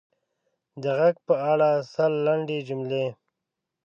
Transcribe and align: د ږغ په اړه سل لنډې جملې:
د 0.81 0.83
ږغ 0.99 1.15
په 1.27 1.35
اړه 1.51 1.69
سل 1.93 2.11
لنډې 2.25 2.57
جملې: 2.67 3.05